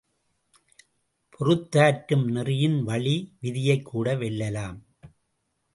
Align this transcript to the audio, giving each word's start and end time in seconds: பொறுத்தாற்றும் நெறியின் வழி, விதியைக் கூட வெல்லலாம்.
பொறுத்தாற்றும் 1.35 2.25
நெறியின் 2.27 2.83
வழி, 2.83 3.35
விதியைக் 3.41 3.85
கூட 3.85 4.15
வெல்லலாம். 4.15 4.79